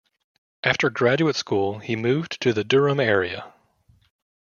After 0.63 0.89
graduate 0.89 1.35
school 1.35 1.77
he 1.77 1.95
moved 1.95 2.41
to 2.41 2.53
the 2.53 2.63
Durham 2.63 2.99
area. 2.99 3.53